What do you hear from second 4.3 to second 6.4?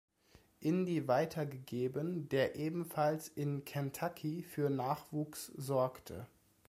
für Nachwuchs sorgte.